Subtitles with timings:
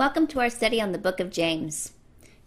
[0.00, 1.92] Welcome to our study on the book of James.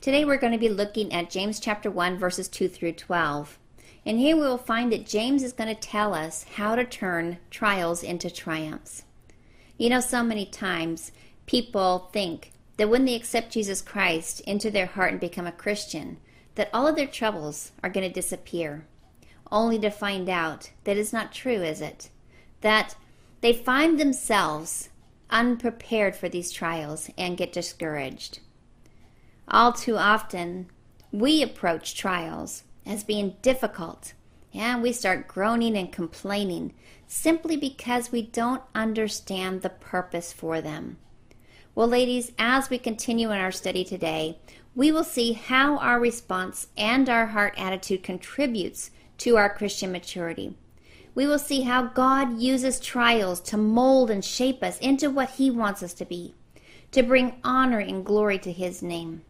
[0.02, 3.60] Today we're going to be looking at James chapter 1 verses 2 through 12.
[4.08, 7.38] And here we will find that James is going to tell us how to turn
[7.52, 9.04] trials into triumphs.
[9.78, 11.12] You know, so many times
[11.46, 16.18] people think that when they accept Jesus Christ into their heart and become a Christian,
[16.56, 18.88] that all of their troubles are going to disappear,
[19.52, 22.10] only to find out that it's not true, is it?
[22.62, 22.96] That
[23.42, 24.90] they find themselves
[25.30, 28.40] unprepared for these trials and get discouraged.
[29.48, 30.68] All too often,
[31.12, 34.14] we approach trials as being difficult
[34.54, 36.74] and we start groaning and complaining
[37.08, 40.98] simply because we don't understand the purpose for them.
[41.76, 44.38] Well, ladies, as we continue in our study today,
[44.76, 50.56] we will see how our response and our heart attitude contributes to our Christian maturity
[51.16, 55.52] we will see how God uses trials to mold and shape us into what He
[55.52, 56.34] wants us to be,
[56.92, 59.22] to bring honor and glory to His name.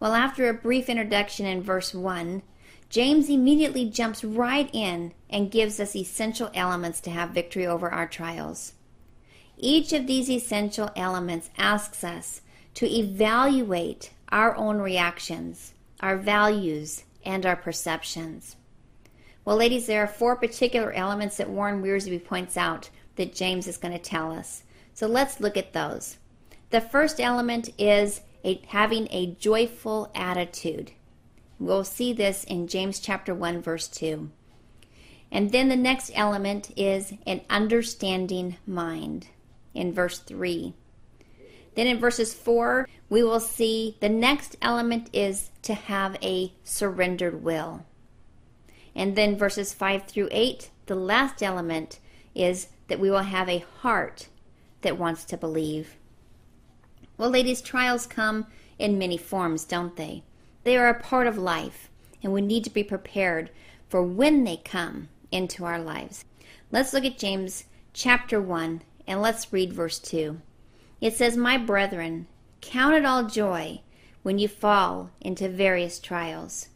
[0.00, 2.42] Well, after a brief introduction in verse 1,
[2.88, 8.06] James immediately jumps right in and gives us essential elements to have victory over our
[8.06, 8.72] trials.
[9.58, 12.40] Each of these essential elements asks us
[12.74, 18.56] to evaluate our own reactions, our values, and our perceptions.
[19.48, 23.78] Well, ladies, there are four particular elements that Warren Wiersbe points out that James is
[23.78, 24.62] going to tell us.
[24.92, 26.18] So let's look at those.
[26.68, 30.92] The first element is a, having a joyful attitude.
[31.58, 34.30] We'll see this in James chapter 1 verse 2.
[35.32, 39.28] And then the next element is an understanding mind
[39.72, 40.74] in verse 3.
[41.74, 47.42] Then in verses 4, we will see the next element is to have a surrendered
[47.42, 47.86] will.
[48.98, 52.00] And then verses 5 through 8, the last element
[52.34, 54.26] is that we will have a heart
[54.82, 55.94] that wants to believe.
[57.16, 60.24] Well, ladies, trials come in many forms, don't they?
[60.64, 61.88] They are a part of life,
[62.24, 63.50] and we need to be prepared
[63.88, 66.24] for when they come into our lives.
[66.72, 70.40] Let's look at James chapter 1 and let's read verse 2.
[71.00, 72.26] It says, My brethren,
[72.60, 73.80] count it all joy
[74.24, 76.66] when you fall into various trials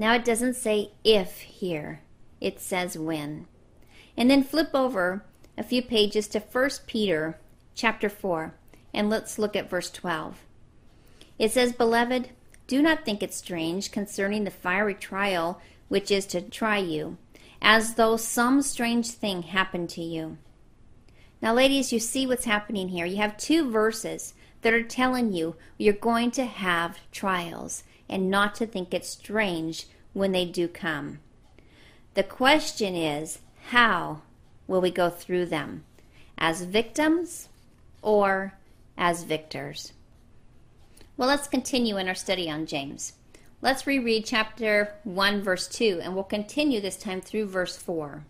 [0.00, 2.00] now it doesn't say if here,
[2.40, 3.46] it says when.
[4.16, 5.26] And then flip over
[5.58, 7.38] a few pages to 1 Peter
[7.74, 8.54] chapter 4,
[8.94, 10.38] and let's look at verse 12.
[11.38, 12.30] It says, Beloved,
[12.66, 17.18] do not think it strange concerning the fiery trial which is to try you,
[17.60, 20.38] as though some strange thing happened to you.
[21.42, 23.04] Now, ladies, you see what's happening here.
[23.04, 24.32] You have two verses
[24.62, 29.86] that are telling you you're going to have trials and not to think it strange
[30.12, 31.20] when they do come.
[32.14, 33.38] The question is
[33.68, 34.22] how
[34.66, 35.84] will we go through them?
[36.36, 37.48] As victims
[38.02, 38.54] or
[38.98, 39.92] as victors?
[41.16, 43.12] Well, let's continue in our study on James.
[43.62, 48.24] Let's reread chapter 1, verse 2, and we'll continue this time through verse 4.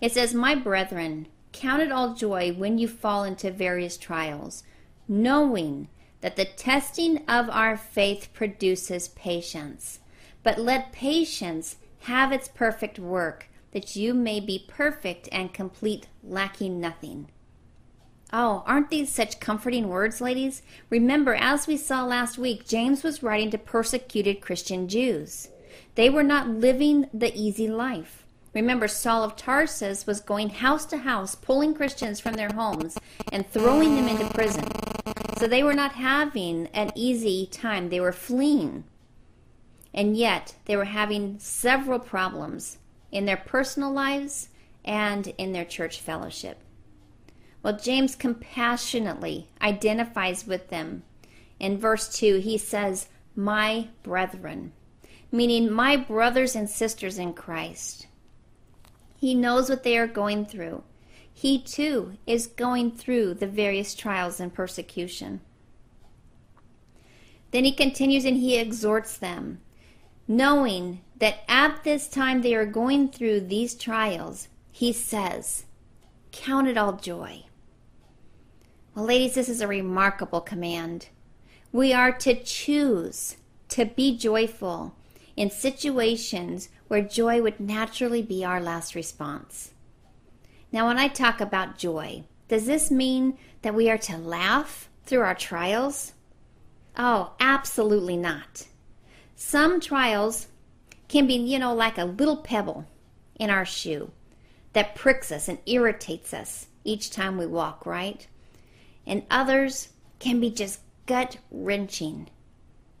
[0.00, 4.62] It says, My brethren, count it all joy when you fall into various trials,
[5.08, 5.88] knowing
[6.20, 10.00] that the testing of our faith produces patience.
[10.42, 16.80] But let patience have its perfect work, that you may be perfect and complete, lacking
[16.80, 17.28] nothing.
[18.32, 20.62] Oh, aren't these such comforting words, ladies?
[20.90, 25.48] Remember, as we saw last week, James was writing to persecuted Christian Jews.
[25.94, 28.26] They were not living the easy life.
[28.54, 32.98] Remember, Saul of Tarsus was going house to house, pulling Christians from their homes
[33.32, 34.64] and throwing them into prison.
[35.38, 37.90] So they were not having an easy time.
[37.90, 38.82] They were fleeing.
[39.94, 42.78] And yet, they were having several problems
[43.12, 44.48] in their personal lives
[44.84, 46.58] and in their church fellowship.
[47.62, 51.04] Well, James compassionately identifies with them.
[51.60, 54.72] In verse 2, he says, My brethren,
[55.30, 58.08] meaning my brothers and sisters in Christ.
[59.16, 60.82] He knows what they are going through.
[61.40, 65.40] He too is going through the various trials and persecution.
[67.52, 69.60] Then he continues and he exhorts them,
[70.26, 74.48] knowing that at this time they are going through these trials.
[74.72, 75.66] He says,
[76.32, 77.44] Count it all joy.
[78.96, 81.06] Well, ladies, this is a remarkable command.
[81.70, 83.36] We are to choose
[83.68, 84.96] to be joyful
[85.36, 89.70] in situations where joy would naturally be our last response.
[90.70, 95.20] Now, when I talk about joy, does this mean that we are to laugh through
[95.20, 96.12] our trials?
[96.96, 98.66] Oh, absolutely not.
[99.36, 100.48] Some trials
[101.08, 102.86] can be, you know, like a little pebble
[103.38, 104.10] in our shoe
[104.72, 108.26] that pricks us and irritates us each time we walk, right?
[109.06, 109.88] And others
[110.18, 112.28] can be just gut wrenching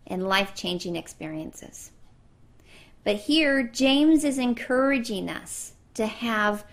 [0.06, 1.90] and life changing experiences.
[3.04, 6.64] But here, James is encouraging us to have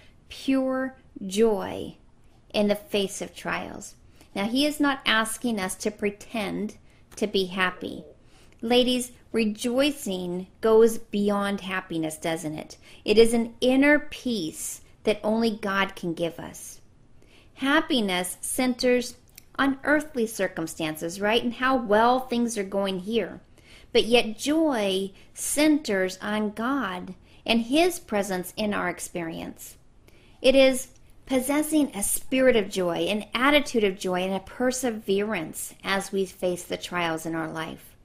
[0.44, 0.96] pure
[1.26, 1.96] joy
[2.54, 3.96] in the face of trials.
[4.36, 6.76] Now, he is not asking us to pretend
[7.16, 8.04] to be happy.
[8.62, 12.78] Ladies, rejoicing goes beyond happiness, doesn't it?
[13.06, 16.82] It is an inner peace that only God can give us.
[17.56, 19.16] Happiness centers
[19.58, 21.42] on earthly circumstances, right?
[21.42, 23.40] And how well things are going here.
[23.94, 27.16] But yet, joy centers on God
[27.46, 29.78] and His presence in our experience.
[30.46, 30.90] It is
[31.26, 36.62] possessing a spirit of joy, an attitude of joy, and a perseverance as we face
[36.62, 37.96] the trials in our life.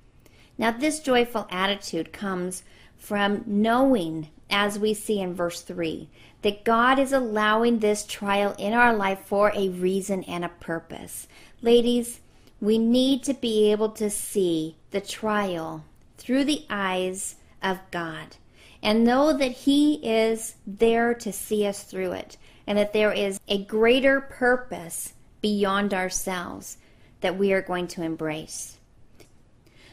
[0.56, 2.62] Now, this joyful attitude comes
[2.96, 6.08] from knowing, as we see in verse 3,
[6.40, 11.28] that God is allowing this trial in our life for a reason and a purpose.
[11.60, 12.20] Ladies,
[12.58, 15.84] we need to be able to see the trial
[16.16, 18.36] through the eyes of God
[18.82, 22.36] and know that He is there to see us through it
[22.66, 26.78] and that there is a greater purpose beyond ourselves
[27.20, 28.78] that we are going to embrace.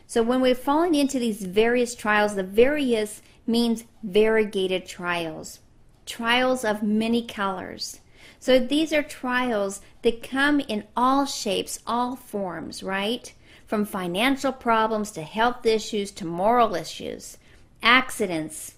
[0.06, 5.60] So when we're falling into these various trials, the various means variegated trials,
[6.06, 8.00] trials of many colors.
[8.40, 13.34] So these are trials that come in all shapes, all forms, right?
[13.66, 17.38] From financial problems to health issues to moral issues,
[17.84, 18.76] accidents,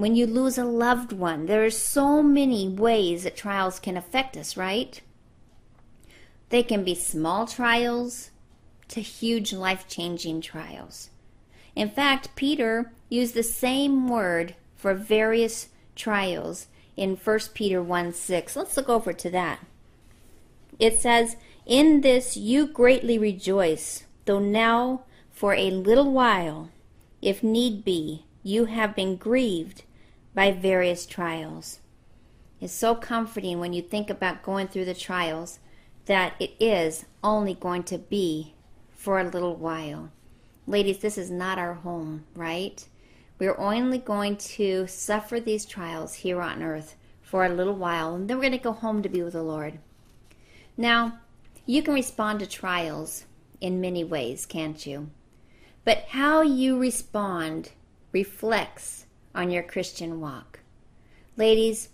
[0.00, 1.46] when you lose a loved one.
[1.46, 5.00] There are so many ways that trials can affect us, right?
[6.48, 8.30] They can be small trials
[8.88, 11.10] to huge life changing trials.
[11.74, 16.66] In fact, Peter used the same word for various trials
[16.96, 18.56] in 1 Peter 1 6.
[18.56, 19.60] Let's look over to that.
[20.78, 26.70] It says, In this you greatly rejoice, though now for a little while,
[27.22, 29.84] if need be, you have been grieved
[30.34, 31.80] by various trials.
[32.60, 35.58] It's so comforting when you think about going through the trials
[36.06, 38.54] that it is only going to be
[38.92, 40.10] for a little while.
[40.66, 42.84] Ladies, this is not our home, right?
[43.38, 48.28] We're only going to suffer these trials here on earth for a little while, and
[48.28, 49.78] then we're going to go home to be with the Lord.
[50.76, 51.18] Now,
[51.66, 53.24] you can respond to trials
[53.60, 55.10] in many ways, can't you?
[55.84, 57.72] But how you respond
[58.12, 60.60] reflects on your Christian walk.
[61.36, 61.88] Ladies,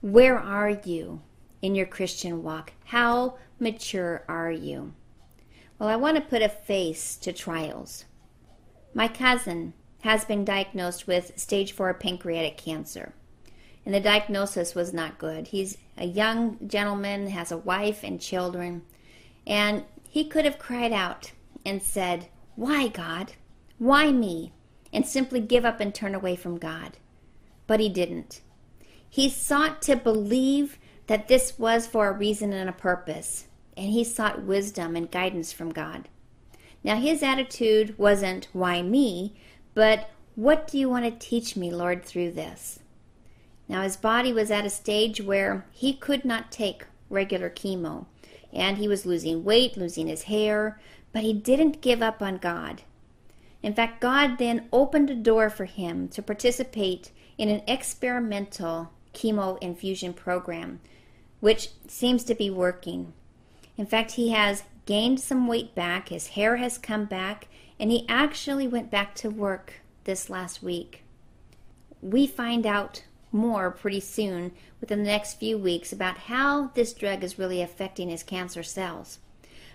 [0.00, 1.20] where are you
[1.60, 2.72] in your Christian walk?
[2.86, 4.94] How mature are you?
[5.78, 8.04] Well, I want to put a face to trials.
[8.94, 13.12] My cousin has been diagnosed with stage 4 pancreatic cancer,
[13.84, 15.48] and the diagnosis was not good.
[15.48, 18.82] He's a young gentleman, has a wife and children,
[19.46, 21.32] and he could have cried out
[21.66, 23.32] and said, Why, God?
[23.78, 24.52] Why me?
[24.92, 26.98] And simply give up and turn away from God.
[27.66, 28.40] But he didn't.
[29.08, 33.46] He sought to believe that this was for a reason and a purpose,
[33.76, 36.08] and he sought wisdom and guidance from God.
[36.84, 39.34] Now, his attitude wasn't, Why me?
[39.74, 42.80] but What do you want to teach me, Lord, through this?
[43.68, 48.06] Now, his body was at a stage where he could not take regular chemo,
[48.52, 50.80] and he was losing weight, losing his hair,
[51.12, 52.82] but he didn't give up on God.
[53.62, 59.58] In fact, God then opened a door for him to participate in an experimental chemo
[59.60, 60.80] infusion program,
[61.40, 63.12] which seems to be working.
[63.76, 67.48] In fact, he has gained some weight back, his hair has come back,
[67.78, 69.74] and he actually went back to work
[70.04, 71.02] this last week.
[72.00, 77.22] We find out more pretty soon within the next few weeks about how this drug
[77.22, 79.18] is really affecting his cancer cells.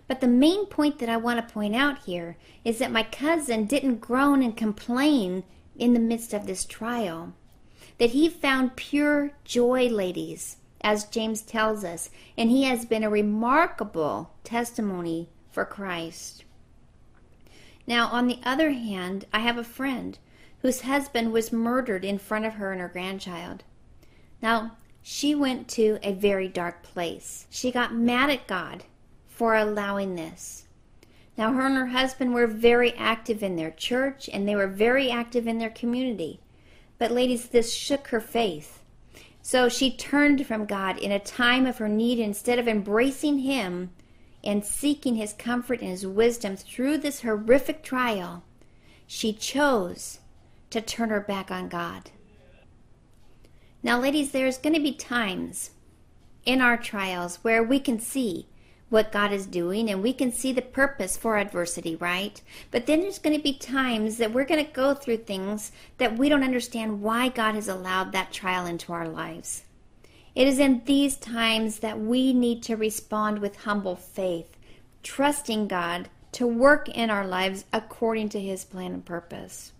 [0.07, 3.65] But the main point that I want to point out here is that my cousin
[3.65, 5.43] didn't groan and complain
[5.77, 7.33] in the midst of this trial.
[7.99, 13.09] That he found pure joy, ladies, as James tells us, and he has been a
[13.09, 16.43] remarkable testimony for Christ.
[17.87, 20.17] Now, on the other hand, I have a friend
[20.61, 23.63] whose husband was murdered in front of her and her grandchild.
[24.41, 27.45] Now, she went to a very dark place.
[27.49, 28.85] She got mad at God
[29.33, 30.65] for allowing this.
[31.37, 35.09] Now, her and her husband were very active in their church and they were very
[35.09, 36.39] active in their community.
[36.99, 38.83] But, ladies, this shook her faith.
[39.41, 43.89] So she turned from God in a time of her need instead of embracing Him
[44.43, 48.43] and seeking His comfort and His wisdom through this horrific trial.
[49.07, 50.19] She chose
[50.69, 52.11] to turn her back on God.
[53.81, 55.71] Now, ladies, there's going to be times
[56.45, 58.47] in our trials where we can see
[58.93, 62.39] what God is doing and we can see the purpose for adversity, right?
[62.69, 66.15] But then there's going to be times that we're going to go through things that
[66.15, 69.63] we don't understand why God has allowed that trial into our lives.
[70.35, 74.55] It is in these times that we need to respond with humble faith,
[75.01, 79.73] trusting God to work in our lives according to his plan and purpose.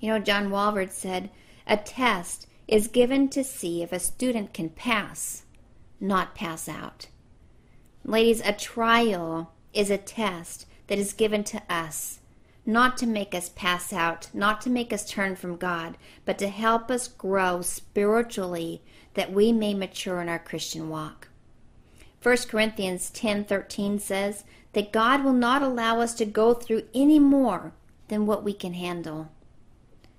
[0.00, 1.30] You know, John Walvoord said,
[1.68, 5.44] a test is given to see if a student can pass,
[6.00, 7.06] not pass out.
[8.04, 12.20] Ladies, a trial is a test that is given to us,
[12.64, 16.48] not to make us pass out, not to make us turn from God, but to
[16.48, 18.82] help us grow spiritually
[19.14, 21.28] that we may mature in our Christian walk.
[22.22, 27.72] 1 Corinthians 10:13 says that God will not allow us to go through any more
[28.08, 29.28] than what we can handle.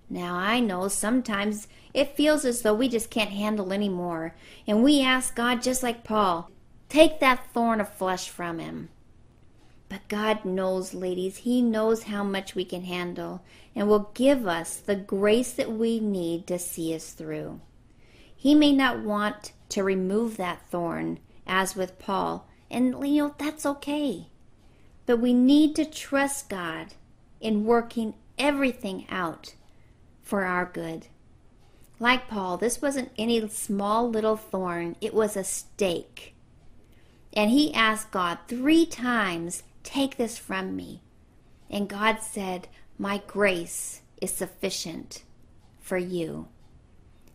[0.09, 4.35] Now, I know sometimes it feels as though we just can't handle any more,
[4.67, 6.50] and we ask God just like Paul,
[6.91, 8.89] Take that thorn of flesh from him.
[9.87, 14.75] But God knows, ladies, He knows how much we can handle and will give us
[14.75, 17.61] the grace that we need to see us through.
[18.35, 23.65] He may not want to remove that thorn, as with Paul, and you know, that's
[23.65, 24.27] okay.
[25.05, 26.87] But we need to trust God
[27.39, 29.55] in working everything out
[30.21, 31.07] for our good.
[32.01, 36.35] Like Paul, this wasn't any small little thorn, it was a stake
[37.33, 41.01] and he asked God three times, Take this from me.
[41.69, 45.23] And God said, My grace is sufficient
[45.79, 46.47] for you.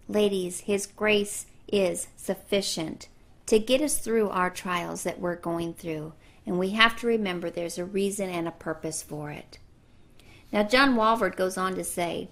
[0.08, 3.08] Ladies, His grace is sufficient
[3.46, 6.12] to get us through our trials that we're going through.
[6.44, 9.58] And we have to remember there's a reason and a purpose for it.
[10.52, 12.28] Now, John Walvoord goes on to say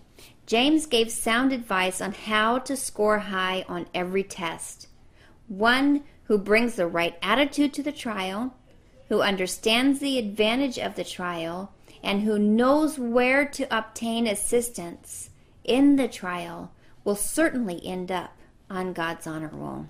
[0.46, 4.88] James gave sound advice on how to score high on every test.
[5.48, 8.54] One who brings the right attitude to the trial,
[9.08, 15.30] who understands the advantage of the trial, and who knows where to obtain assistance
[15.64, 16.70] in the trial
[17.04, 18.36] will certainly end up
[18.70, 19.86] on God's honor roll.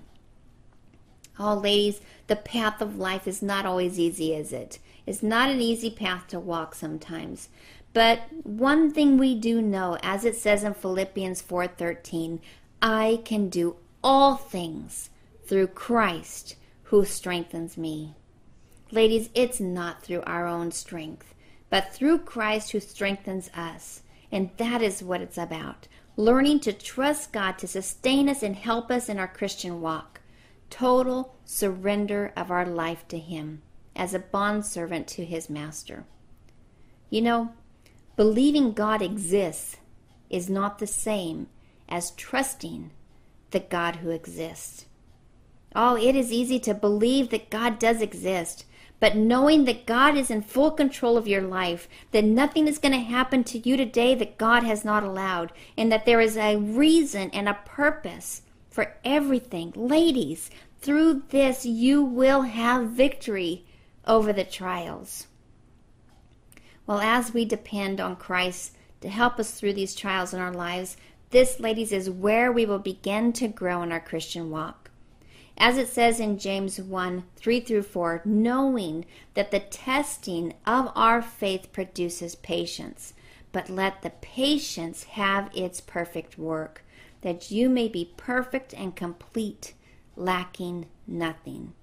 [1.37, 4.79] Oh, ladies, the path of life is not always easy, is it?
[5.05, 7.49] It's not an easy path to walk sometimes.
[7.93, 12.39] But one thing we do know, as it says in Philippians 4:13,
[12.81, 15.09] I can do all things
[15.45, 18.15] through Christ who strengthens me.
[18.91, 21.33] Ladies, it's not through our own strength,
[21.69, 24.03] but through Christ who strengthens us.
[24.31, 25.87] And that is what it's about
[26.17, 30.21] learning to trust God to sustain us and help us in our Christian walk.
[30.69, 33.61] Total surrender of our life to Him
[33.95, 36.05] as a bondservant to His Master.
[37.09, 37.53] You know,
[38.15, 39.77] believing God exists
[40.29, 41.47] is not the same
[41.87, 42.91] as trusting
[43.51, 44.85] the God who exists.
[45.75, 48.65] Oh, it is easy to believe that God does exist,
[49.01, 52.93] but knowing that God is in full control of your life, that nothing is going
[52.93, 56.55] to happen to you today that God has not allowed, and that there is a
[56.55, 59.73] reason and a purpose for everything.
[59.75, 63.65] Ladies, through this you will have victory
[64.05, 65.27] over the trials.
[66.87, 70.95] Well, as we depend on Christ to help us through these trials in our lives,
[71.31, 74.84] this, ladies, is where we will begin to grow in our Christian walk
[75.57, 81.21] as it says in James 1 3 through 4, knowing that the testing of our
[81.21, 83.13] faith produces patience.
[83.51, 86.83] But let the patience have its perfect work,
[87.21, 89.73] that you may be perfect and complete,
[90.17, 91.73] lacking nothing.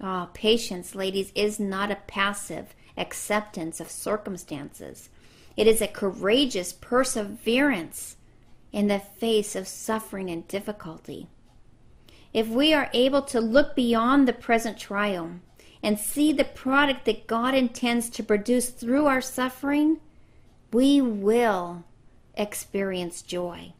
[0.00, 5.10] Ah, oh, patience, ladies, is not a passive acceptance of circumstances.
[5.56, 8.16] It is a courageous perseverance
[8.72, 11.28] in the face of suffering and difficulty
[12.32, 15.32] if we are able to look beyond the present trial
[15.82, 19.98] and see the product that God intends to produce through our suffering,
[20.72, 21.84] we will
[22.34, 23.72] experience joy.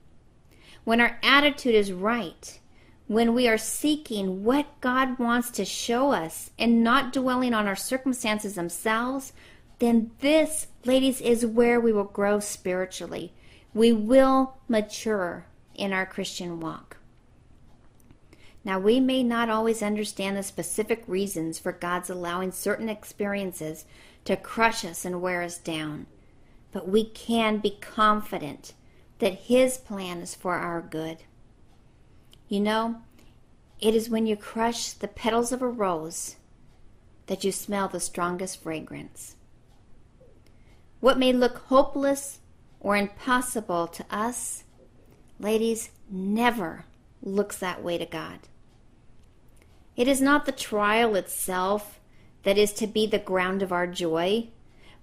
[0.85, 2.59] When our attitude is right,
[3.07, 7.77] when we are seeking what God wants to show us and not dwelling on our
[7.77, 9.33] circumstances themselves,
[9.79, 13.33] then this, ladies, is where we will grow spiritually.
[13.75, 16.99] We will mature in our Christian walk.
[18.65, 23.87] Now, we may not always understand the specific reasons for God's allowing certain experiences
[24.27, 26.07] to crush us and wear us down,
[26.71, 28.75] but we can be confident
[29.19, 31.19] that His plan is for our good.
[32.49, 33.03] You know,
[33.81, 36.37] it is when you crush the petals of a rose
[37.29, 39.37] that you smell the strongest fragrance.
[41.01, 42.41] What may look hopeless
[42.79, 44.65] or impossible to us,
[45.39, 46.85] ladies, never
[47.23, 48.41] looks that way to God.
[49.97, 52.01] It is not the trial itself
[52.43, 54.49] that is to be the ground of our joy.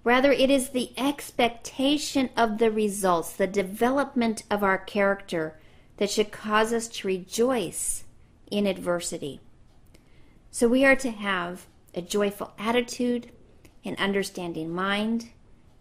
[0.02, 5.58] Rather, it is the expectation of the results, the development of our character
[5.98, 8.04] that should cause us to rejoice
[8.50, 9.40] in adversity.
[10.50, 13.30] So we are to have a joyful attitude,
[13.84, 15.30] an understanding mind,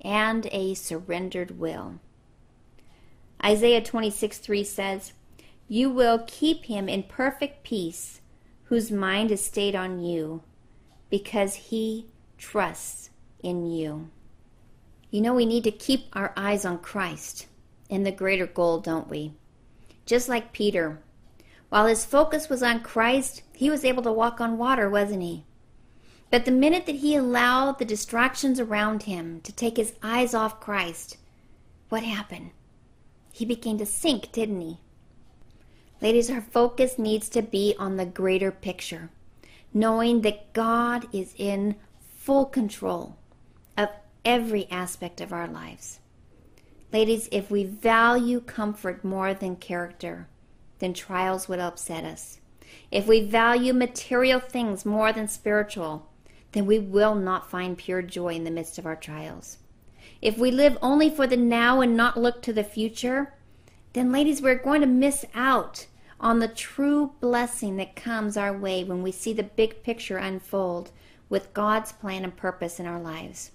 [0.01, 1.99] and a surrendered will.
[3.43, 5.13] Isaiah 26 3 says,
[5.67, 8.21] You will keep him in perfect peace,
[8.65, 10.43] whose mind is stayed on you,
[11.09, 12.07] because he
[12.37, 13.09] trusts
[13.43, 14.09] in you.
[15.11, 17.47] You know, we need to keep our eyes on Christ
[17.89, 19.33] and the greater goal, don't we?
[20.05, 21.01] Just like Peter.
[21.69, 25.43] While his focus was on Christ, he was able to walk on water, wasn't he?
[26.29, 30.59] But the minute that he allowed the distractions around him to take his eyes off
[30.59, 31.17] Christ,
[31.89, 32.51] what happened?
[33.31, 34.79] He began to sink, didn't he?
[35.99, 39.09] Ladies, our focus needs to be on the greater picture,
[39.73, 41.75] knowing that God is in
[42.17, 43.17] full control
[43.75, 43.89] of
[44.23, 45.99] every aspect of our lives.
[46.93, 50.27] Ladies, if we value comfort more than character,
[50.79, 52.39] then trials would upset us.
[52.91, 56.07] If we value material things more than spiritual,
[56.51, 59.57] then we will not find pure joy in the midst of our trials.
[60.21, 63.33] If we live only for the now and not look to the future,
[63.97, 65.87] then, ladies, we're going to miss out
[66.19, 70.91] on the true blessing that comes our way when we see the big picture unfold
[71.29, 73.51] with God's plan and purpose in our lives.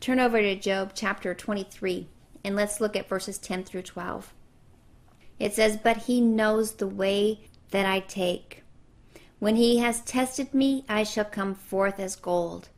[0.00, 2.08] Turn over to Job chapter 23
[2.44, 4.34] and let's look at verses 10 through 12.
[5.38, 8.64] It says, But he knows the way that I take.
[9.38, 12.68] When he has tested me, I shall come forth as gold.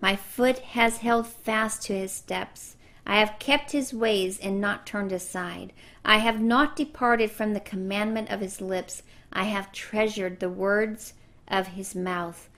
[0.00, 2.76] My foot has held fast to his steps.
[3.10, 5.72] I have kept his ways and not turned aside.
[6.04, 9.02] I have not departed from the commandment of his lips.
[9.32, 11.14] I have treasured the words
[11.48, 12.48] of his mouth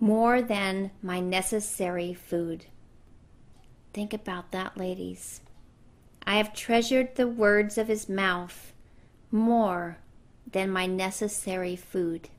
[0.00, 2.64] more than my necessary food.
[3.92, 5.42] Think about that, ladies.
[6.26, 8.72] I have treasured the words of his mouth
[9.30, 9.98] more
[10.50, 12.30] than my necessary food.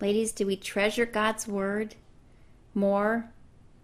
[0.00, 1.96] Ladies, do we treasure God's word
[2.72, 3.30] more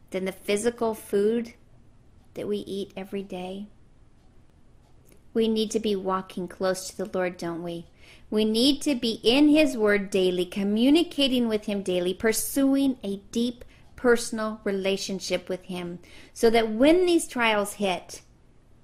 [0.09, 1.53] than the physical food
[2.37, 3.67] that we eat every day?
[5.35, 7.89] We need to be walking close to the Lord, don't we?
[8.31, 13.65] We need to be in His Word daily, communicating with Him daily, pursuing a deep
[13.97, 15.99] personal relationship with Him
[16.33, 18.23] so that when these trials hit,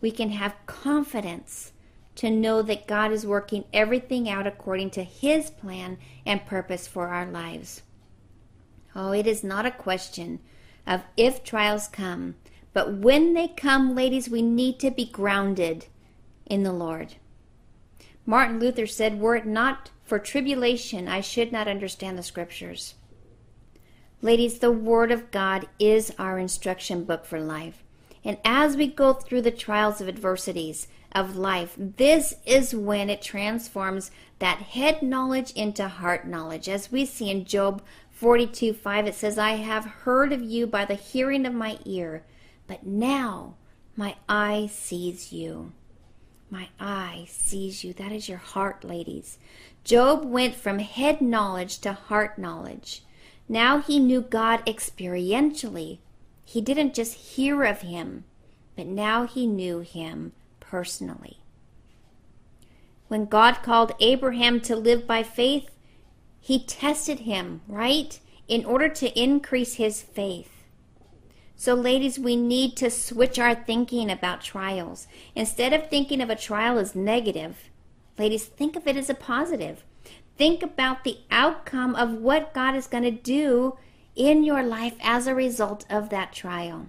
[0.00, 1.72] we can have confidence
[2.16, 7.08] to know that God is working everything out according to His plan and purpose for
[7.08, 7.82] our lives.
[8.94, 10.40] Oh, it is not a question
[10.86, 12.34] of if trials come,
[12.72, 15.86] but when they come, ladies, we need to be grounded
[16.46, 17.14] in the Lord.
[18.24, 22.94] Martin Luther said, Were it not for tribulation, I should not understand the scriptures.
[24.20, 27.82] Ladies, the Word of God is our instruction book for life.
[28.24, 33.20] And as we go through the trials of adversities of life, this is when it
[33.20, 36.68] transforms that head knowledge into heart knowledge.
[36.68, 40.84] As we see in Job 42 5, it says, I have heard of you by
[40.84, 42.22] the hearing of my ear,
[42.72, 43.54] but now
[43.96, 45.72] my eye sees you.
[46.48, 47.92] My eye sees you.
[47.92, 49.36] That is your heart, ladies.
[49.84, 53.02] Job went from head knowledge to heart knowledge.
[53.46, 55.98] Now he knew God experientially.
[56.46, 58.24] He didn't just hear of him,
[58.74, 61.40] but now he knew him personally.
[63.08, 65.68] When God called Abraham to live by faith,
[66.40, 68.18] he tested him, right?
[68.48, 70.61] In order to increase his faith.
[71.62, 75.06] So, ladies, we need to switch our thinking about trials.
[75.36, 77.70] Instead of thinking of a trial as negative,
[78.18, 79.84] ladies, think of it as a positive.
[80.36, 83.78] Think about the outcome of what God is going to do
[84.16, 86.88] in your life as a result of that trial.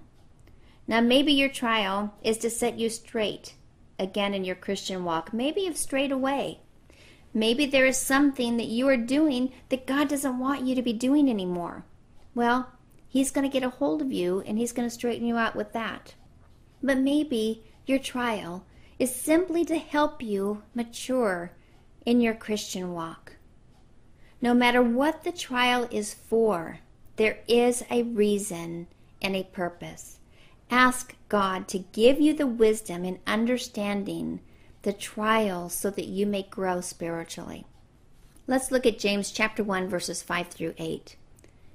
[0.88, 3.54] Now, maybe your trial is to set you straight
[3.96, 5.32] again in your Christian walk.
[5.32, 6.58] Maybe you've strayed away.
[7.32, 10.92] Maybe there is something that you are doing that God doesn't want you to be
[10.92, 11.84] doing anymore.
[12.34, 12.73] Well,
[13.14, 15.54] He's going to get a hold of you and He's going to straighten you out
[15.54, 16.16] with that.
[16.82, 18.66] But maybe your trial
[18.98, 21.52] is simply to help you mature
[22.04, 23.36] in your Christian walk.
[24.42, 26.80] No matter what the trial is for,
[27.14, 28.88] there is a reason
[29.22, 30.18] and a purpose.
[30.68, 34.40] Ask God to give you the wisdom and understanding
[34.82, 37.64] the trial so that you may grow spiritually.
[38.48, 41.14] Let's look at James chapter 1 verses 5 through 8.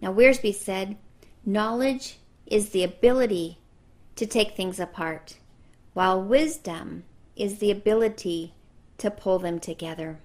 [0.00, 0.96] Now, Wiersbe said,
[1.44, 3.58] Knowledge is the ability
[4.16, 5.36] to take things apart,
[5.94, 7.04] while wisdom
[7.36, 8.54] is the ability
[8.98, 10.18] to pull them together.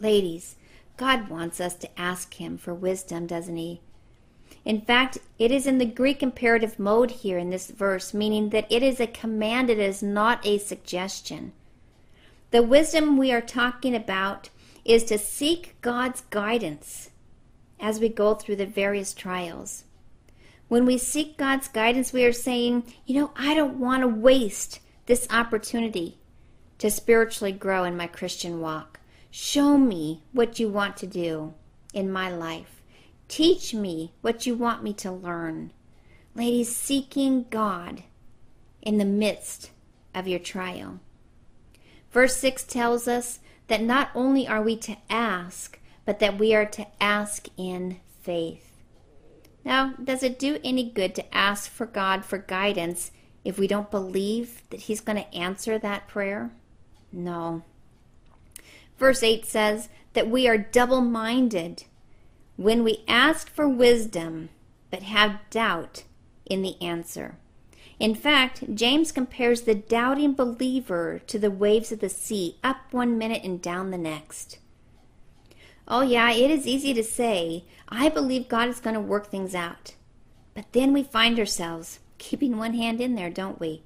[0.00, 0.56] Ladies,
[0.96, 3.80] God wants us to ask Him for wisdom, doesn't He?
[4.64, 8.70] In fact, it is in the Greek imperative mode here in this verse, meaning that
[8.70, 11.52] it is a command, it is not a suggestion.
[12.50, 14.48] The wisdom we are talking about
[14.84, 17.10] is to seek God's guidance
[17.80, 19.84] as we go through the various trials.
[20.68, 24.80] When we seek God's guidance, we are saying, you know, I don't want to waste
[25.06, 26.18] this opportunity
[26.78, 29.00] to spiritually grow in my Christian walk.
[29.30, 31.54] Show me what you want to do
[31.92, 32.82] in my life.
[33.28, 35.72] Teach me what you want me to learn.
[36.34, 38.02] Ladies, seeking God
[38.82, 39.70] in the midst
[40.14, 41.00] of your trial.
[42.10, 46.66] Verse 6 tells us that not only are we to ask, but that we are
[46.66, 48.70] to ask in faith.
[49.64, 53.10] Now, does it do any good to ask for God for guidance
[53.44, 56.50] if we don't believe that He's going to answer that prayer?
[57.12, 57.62] No.
[58.98, 61.84] Verse 8 says that we are double minded
[62.56, 64.50] when we ask for wisdom
[64.90, 66.04] but have doubt
[66.46, 67.36] in the answer.
[67.98, 73.16] In fact, James compares the doubting believer to the waves of the sea, up one
[73.16, 74.58] minute and down the next.
[75.86, 79.54] Oh, yeah, it is easy to say, I believe God is going to work things
[79.54, 79.94] out.
[80.54, 83.82] But then we find ourselves keeping one hand in there, don't we?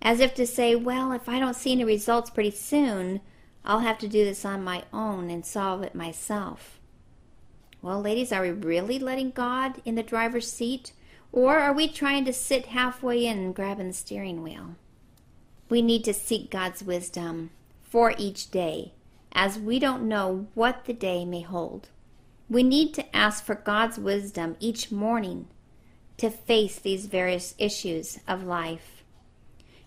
[0.00, 3.20] As if to say, well, if I don't see any results pretty soon,
[3.64, 6.78] I'll have to do this on my own and solve it myself.
[7.82, 10.92] Well, ladies, are we really letting God in the driver's seat?
[11.32, 14.76] Or are we trying to sit halfway in and grabbing the steering wheel?
[15.68, 17.50] We need to seek God's wisdom
[17.82, 18.92] for each day
[19.32, 21.88] as we don't know what the day may hold.
[22.48, 25.46] We need to ask for God's wisdom each morning
[26.16, 29.04] to face these various issues of life.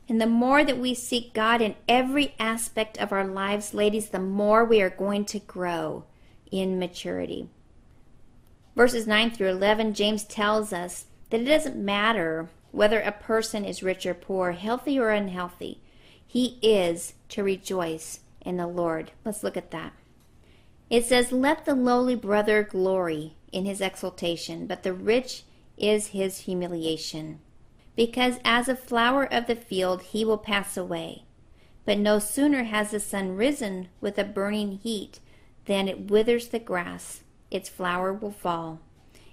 [0.08, 4.20] And the more that we seek God in every aspect of our lives, ladies, the
[4.20, 6.06] more we are going to grow
[6.52, 7.50] in maturity.
[8.76, 13.84] Verses 9 through 11, James tells us that it doesn't matter whether a person is
[13.84, 15.80] rich or poor, healthy or unhealthy,
[16.26, 19.12] he is to rejoice in the Lord.
[19.26, 19.94] Let's look at that.
[20.90, 25.44] It says, Let the lowly brother glory in his exaltation, but the rich
[25.78, 27.40] is his humiliation.
[27.96, 31.24] Because as a flower of the field he will pass away.
[31.86, 35.20] But no sooner has the sun risen with a burning heat
[35.66, 38.80] than it withers the grass, its flower will fall,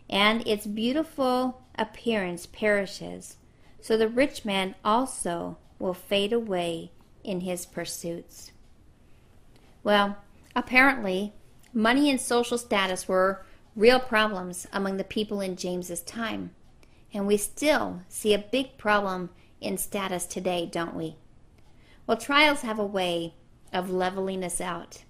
[0.08, 3.36] and its beautiful appearance perishes.
[3.80, 6.92] So the rich man also will fade away
[7.24, 8.49] in his pursuits.
[9.82, 10.18] Well,
[10.54, 11.32] apparently,
[11.72, 13.44] money and social status were
[13.76, 16.50] real problems among the people in James's time.
[17.12, 21.16] And we still see a big problem in status today, don't we?
[22.06, 23.34] Well, trials have a way
[23.72, 25.04] of leveling us out.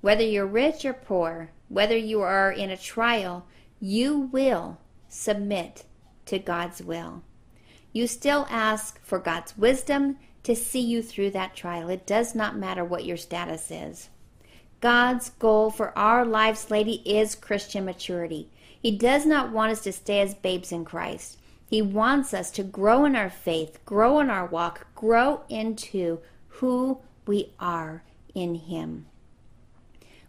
[0.00, 3.46] Whether you're rich or poor, whether you are in a trial,
[3.80, 4.78] you will
[5.08, 5.84] submit
[6.26, 7.22] to God's will.
[7.92, 10.18] You still ask for God's wisdom
[10.48, 11.90] to see you through that trial.
[11.90, 14.08] It does not matter what your status is.
[14.80, 18.48] God's goal for our lives, lady, is Christian maturity.
[18.80, 21.36] He does not want us to stay as babes in Christ.
[21.68, 27.00] He wants us to grow in our faith, grow in our walk, grow into who
[27.26, 28.02] we are
[28.34, 29.04] in Him.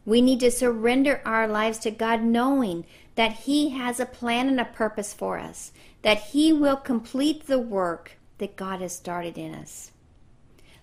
[0.05, 4.59] We need to surrender our lives to God, knowing that He has a plan and
[4.59, 9.55] a purpose for us, that He will complete the work that God has started in
[9.55, 9.91] us.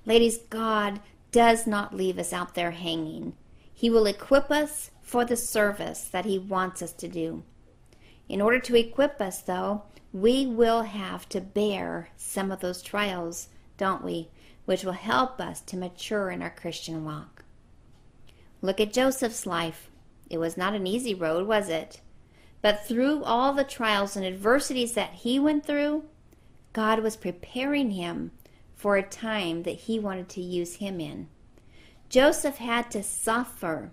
[0.07, 1.01] Ladies, God
[1.33, 3.35] does not leave us out there hanging.
[3.75, 7.43] He will equip us for the service that He wants us to do.
[8.29, 13.49] In order to equip us, though, we will have to bear some of those trials,
[13.77, 14.31] don't we?
[14.65, 17.45] Which will help us to mature in our Christian walk.
[18.63, 19.91] Look at Joseph's life.
[20.31, 22.01] It was not an easy road, was it?
[22.63, 26.05] But through all the trials and adversities that he went through,
[26.73, 28.33] God was preparing him
[28.77, 31.29] for a time that he wanted to use him in.
[32.09, 33.91] Joseph had to suffer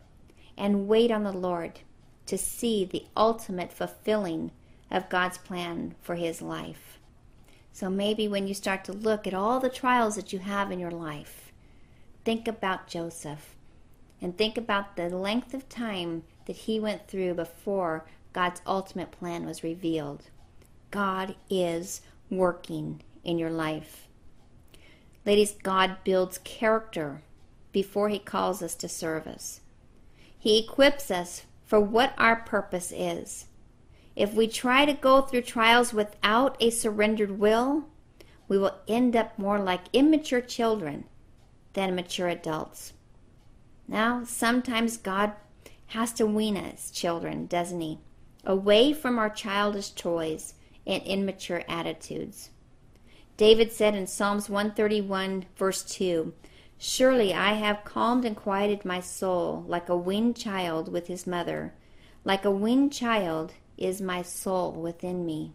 [0.55, 1.79] and wait on the Lord
[2.27, 4.51] to see the ultimate fulfilling
[4.91, 6.99] of God's plan for his life.
[7.71, 10.79] So maybe when you start to look at all the trials that you have in
[10.79, 11.51] your life,
[12.23, 13.55] think about Joseph
[14.21, 19.45] and think about the length of time that he went through before God's ultimate plan
[19.45, 20.23] was revealed.
[20.91, 24.07] God is working in your life.
[25.25, 27.21] Ladies, God builds character
[27.71, 29.61] before he calls us to service.
[30.37, 33.45] He equips us for what our purpose is.
[34.15, 37.85] If we try to go through trials without a surrendered will,
[38.47, 41.05] we will end up more like immature children
[41.73, 42.93] than mature adults.
[43.87, 45.33] Now, sometimes God
[45.87, 47.99] has to wean us, children, doesn't He?
[48.45, 50.53] Away from our childish toys
[50.85, 52.49] and immature attitudes.
[53.35, 56.33] David said in Psalms 131, verse 2
[56.77, 61.73] Surely I have calmed and quieted my soul like a weaned child with his mother.
[62.23, 65.53] Like a weaned child is my soul within me.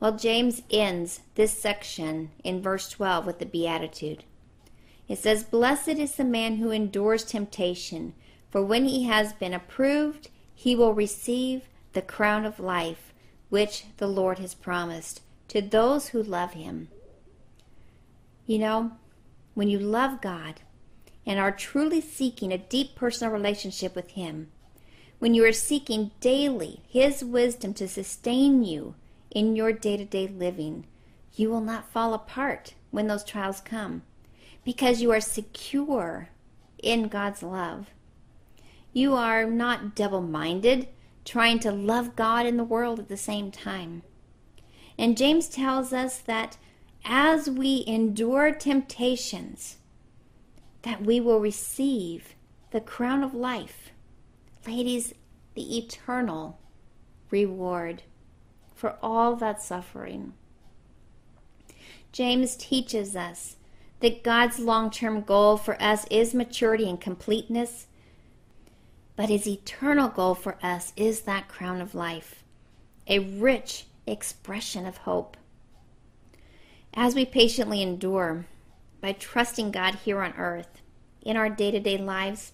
[0.00, 4.24] Well, James ends this section in verse 12 with the Beatitude.
[5.06, 8.14] It says, Blessed is the man who endures temptation,
[8.50, 13.12] for when he has been approved, he will receive the crown of life
[13.50, 15.20] which the Lord has promised
[15.52, 16.88] to those who love him.
[18.46, 18.92] You know,
[19.52, 20.62] when you love God
[21.26, 24.48] and are truly seeking a deep personal relationship with him,
[25.18, 28.94] when you are seeking daily his wisdom to sustain you
[29.30, 30.86] in your day to day living,
[31.34, 34.00] you will not fall apart when those trials come
[34.64, 36.30] because you are secure
[36.82, 37.88] in God's love.
[38.94, 40.88] You are not double minded,
[41.26, 44.02] trying to love God and the world at the same time.
[44.98, 46.56] And James tells us that
[47.04, 49.78] as we endure temptations,
[50.82, 52.34] that we will receive
[52.70, 53.90] the crown of life.
[54.66, 55.14] Ladies,
[55.54, 56.58] the eternal
[57.30, 58.02] reward
[58.74, 60.32] for all that suffering.
[62.12, 63.56] James teaches us
[64.00, 67.86] that God's long term goal for us is maturity and completeness,
[69.16, 72.42] but his eternal goal for us is that crown of life,
[73.06, 75.36] a rich expression of hope.
[76.94, 78.46] As we patiently endure
[79.00, 80.82] by trusting God here on earth,
[81.22, 82.52] in our day to day lives,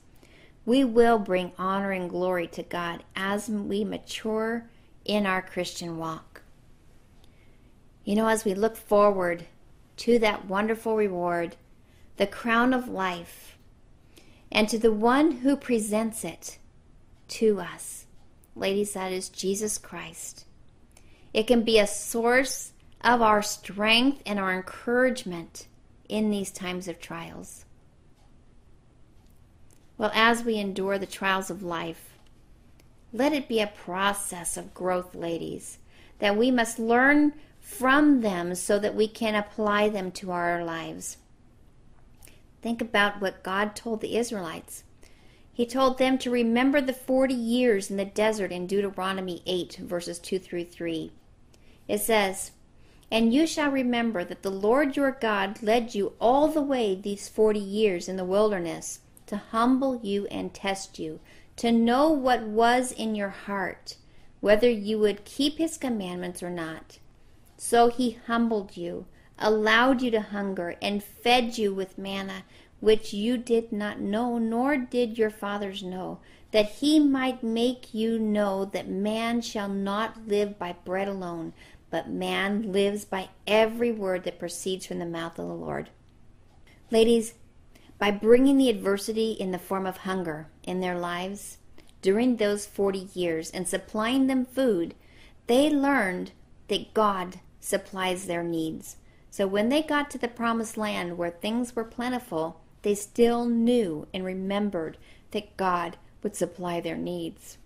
[0.65, 4.69] we will bring honor and glory to God as we mature
[5.05, 6.43] in our Christian walk.
[8.05, 9.47] You know, as we look forward
[9.99, 11.57] to that wonderful reward,
[12.17, 13.59] the crown of life,
[14.53, 16.59] and to the one who presents it
[17.29, 18.07] to us.
[18.55, 20.45] Ladies, that is Jesus Christ.
[21.39, 25.69] It can be a source of our strength and our encouragement
[26.09, 27.65] in these times of trials.
[29.97, 32.19] Well, as we endure the trials of life,
[33.13, 35.79] let it be a process of growth, ladies,
[36.19, 41.19] that we must learn from them so that we can apply them to our lives.
[42.63, 44.83] Think about what God told the Israelites.
[45.53, 50.19] He told them to remember the 40 years in the desert in Deuteronomy 8, verses
[50.19, 51.13] 2 through 3.
[51.89, 52.53] It says,
[53.11, 57.29] And you shall remember that the Lord your God led you all the way these
[57.29, 61.21] 40 years in the wilderness to humble you and test you,
[61.57, 63.97] to know what was in your heart,
[64.41, 66.99] whether you would keep his commandments or not.
[67.57, 69.07] So he humbled you,
[69.39, 72.45] allowed you to hunger, and fed you with manna,
[72.81, 76.21] which you did not know, nor did your fathers know,
[76.53, 81.53] that he might make you know that man shall not live by bread alone,
[81.91, 85.91] but man lives by every word that proceeds from the mouth of the Lord.
[86.91, 87.35] Ladies,
[87.99, 91.59] by bringing the adversity in the form of hunger in their lives
[92.01, 94.95] during those 40 years and supplying them food,
[95.47, 96.33] they learned
[96.69, 98.97] that God supplies their needs.
[99.31, 104.07] So when they got to the promised land where things were plentiful, they still knew
[104.15, 104.97] and remembered
[105.33, 107.59] that God would supply their needs.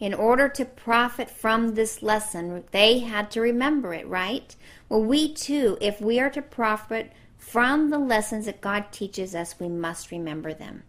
[0.00, 4.54] In order to profit from this lesson, they had to remember it, right?
[4.88, 9.58] Well, we too, if we are to profit from the lessons that God teaches us,
[9.58, 10.84] we must remember them.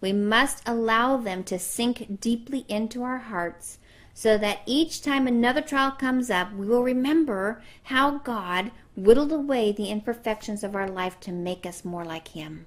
[0.00, 3.78] We must allow them to sink deeply into our hearts
[4.12, 9.72] so that each time another trial comes up, we will remember how God whittled away
[9.72, 12.66] the imperfections of our life to make us more like Him.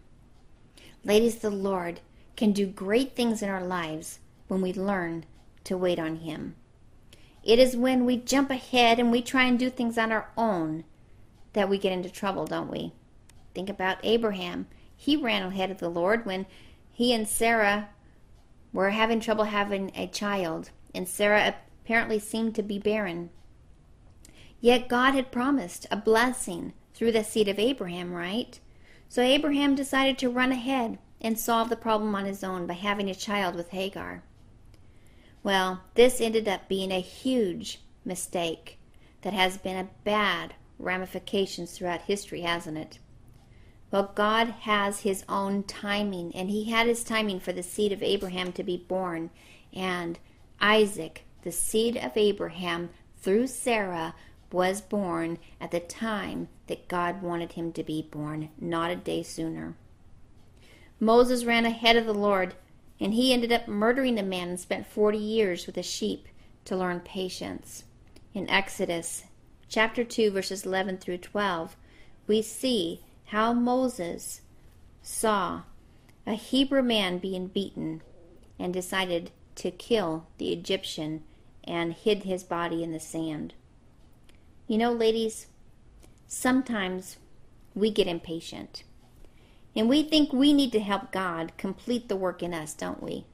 [1.05, 2.01] Ladies, the Lord
[2.35, 4.19] can do great things in our lives
[4.49, 5.23] when we learn
[5.67, 6.55] to wait on Him.
[7.43, 10.83] It is when we jump ahead and we try and do things on our own
[11.53, 12.93] that we get into trouble, don't we?
[13.53, 14.67] Think about Abraham.
[14.95, 16.45] He ran ahead of the Lord when
[16.91, 17.89] he and Sarah
[18.73, 23.29] were having trouble having a child and Sarah apparently seemed to be barren.
[24.59, 28.59] Yet God had promised a blessing through the seed of Abraham, right?
[29.07, 33.09] So Abraham decided to run ahead and solve the problem on his own by having
[33.09, 34.23] a child with Hagar.
[35.43, 38.79] Well, this ended up being a huge mistake
[39.21, 42.99] that has been a bad ramifications throughout history, hasn't it?
[43.91, 48.03] Well, God has his own timing, and he had his timing for the seed of
[48.03, 49.29] Abraham to be born.
[49.73, 50.19] And
[50.59, 54.13] Isaac, the seed of Abraham through Sarah,
[54.51, 59.23] was born at the time that God wanted him to be born, not a day
[59.23, 59.75] sooner.
[60.99, 62.55] Moses ran ahead of the Lord,
[62.99, 66.27] and he ended up murdering a man and spent 40 years with a sheep
[66.65, 67.83] to learn patience.
[68.33, 69.23] In Exodus
[69.69, 71.75] chapter 2, verses 11 through 12,
[72.27, 74.41] we see how Moses
[75.01, 75.61] saw
[76.25, 78.01] a Hebrew man being beaten
[78.59, 81.23] and decided to kill the Egyptian
[81.63, 83.53] and hid his body in the sand.
[84.67, 85.47] You know, ladies,
[86.27, 87.17] sometimes
[87.73, 88.83] we get impatient
[89.77, 93.27] and we think we need to help God complete the work in us, don't we?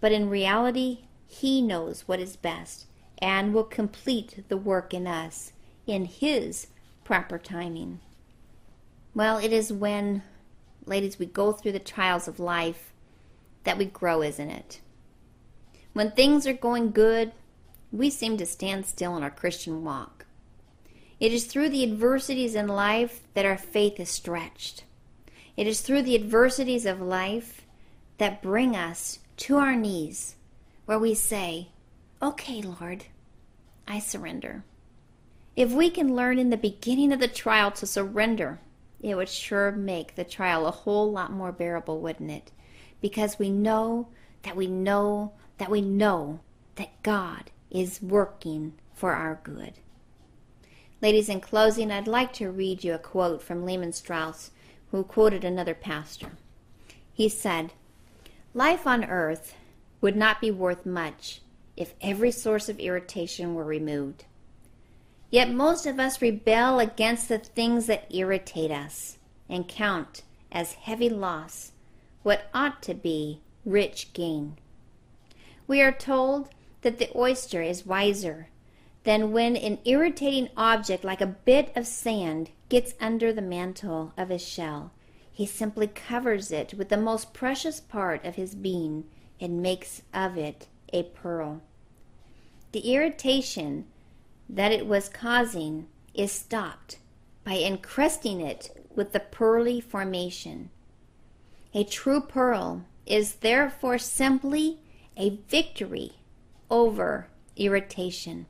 [0.00, 2.86] But in reality, He knows what is best
[3.18, 5.52] and will complete the work in us
[5.86, 6.68] in His
[7.04, 8.00] proper timing.
[9.14, 10.22] Well, it is when,
[10.86, 12.94] ladies, we go through the trials of life
[13.64, 14.80] that we grow, isn't it?
[15.92, 17.32] When things are going good,
[17.92, 20.24] we seem to stand still in our Christian walk.
[21.20, 24.84] It is through the adversities in life that our faith is stretched.
[25.56, 27.66] It is through the adversities of life
[28.18, 30.36] that bring us to our knees,
[30.84, 31.68] where we say,
[32.22, 33.04] Okay, Lord,
[33.86, 34.64] I surrender.
[35.54, 38.60] If we can learn in the beginning of the trial to surrender
[39.02, 42.52] it would sure make the trial a whole lot more bearable, wouldn't it?
[43.00, 44.08] Because we know
[44.42, 46.40] that we know that we know
[46.76, 49.74] that God is working for our good.
[51.02, 54.50] Ladies, in closing, I'd like to read you a quote from Lehman Strauss,
[54.90, 56.32] who quoted another pastor.
[57.12, 57.72] He said,
[58.54, 59.54] Life on earth
[60.00, 61.40] would not be worth much
[61.76, 64.24] if every source of irritation were removed.
[65.30, 69.18] Yet most of us rebel against the things that irritate us
[69.48, 70.22] and count
[70.52, 71.72] as heavy loss
[72.22, 74.56] what ought to be rich gain.
[75.66, 76.48] We are told
[76.82, 78.48] that the oyster is wiser
[79.06, 84.30] than when an irritating object like a bit of sand gets under the mantle of
[84.30, 84.90] his shell.
[85.30, 89.04] He simply covers it with the most precious part of his being
[89.40, 91.62] and makes of it a pearl.
[92.72, 93.86] The irritation
[94.48, 96.98] that it was causing is stopped
[97.44, 100.70] by encrusting it with the pearly formation.
[101.72, 104.80] A true pearl is therefore simply
[105.16, 106.14] a victory
[106.68, 108.46] over irritation.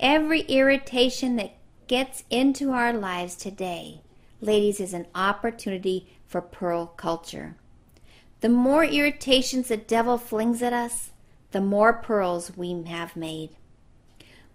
[0.00, 1.52] Every irritation that
[1.86, 4.00] gets into our lives today,
[4.40, 7.56] ladies, is an opportunity for pearl culture.
[8.40, 11.10] The more irritations the devil flings at us,
[11.50, 13.50] the more pearls we have made.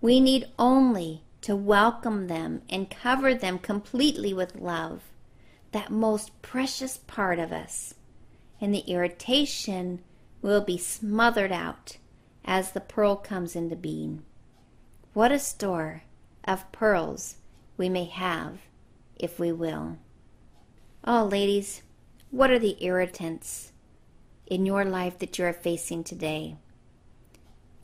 [0.01, 5.03] We need only to welcome them and cover them completely with love,
[5.73, 7.93] that most precious part of us,
[8.59, 10.01] and the irritation
[10.41, 11.97] will be smothered out
[12.43, 14.23] as the pearl comes into being.
[15.15, 16.03] What a store
[16.43, 17.37] of pearls
[17.77, 18.57] we may have
[19.15, 19.97] if we will.
[21.05, 21.83] Oh, ladies,
[22.31, 23.71] what are the irritants
[24.45, 26.57] in your life that you are facing today?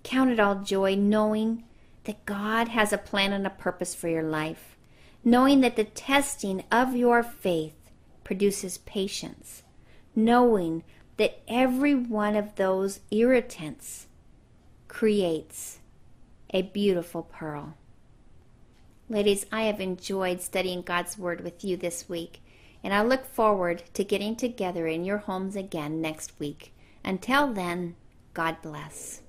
[0.04, 1.64] Count it all joy knowing
[2.04, 4.76] that God has a plan and a purpose for your life,
[5.24, 7.92] knowing that the testing of your faith
[8.26, 9.64] produces patience,
[10.14, 10.84] knowing
[11.16, 14.08] that every one of those irritants
[14.90, 15.80] creates
[16.52, 17.76] a beautiful pearl.
[19.10, 22.42] Ladies, I have enjoyed studying God's Word with you this week,
[22.84, 26.74] and I look forward to getting together in your homes again next week.
[27.04, 27.96] Until then,
[28.34, 29.22] God bless.